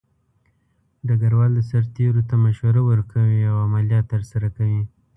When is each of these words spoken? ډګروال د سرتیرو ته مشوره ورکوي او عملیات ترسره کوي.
ډګروال 1.07 1.51
د 1.55 1.61
سرتیرو 1.71 2.21
ته 2.29 2.35
مشوره 2.43 2.81
ورکوي 2.91 3.39
او 3.51 3.55
عملیات 3.67 4.05
ترسره 4.13 4.47
کوي. 4.57 4.81